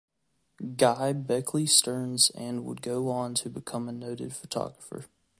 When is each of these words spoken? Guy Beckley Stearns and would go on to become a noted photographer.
Guy 0.77 1.13
Beckley 1.13 1.67
Stearns 1.67 2.31
and 2.31 2.65
would 2.65 2.81
go 2.81 3.11
on 3.11 3.35
to 3.35 3.51
become 3.51 3.87
a 3.87 3.91
noted 3.91 4.33
photographer. 4.35 5.05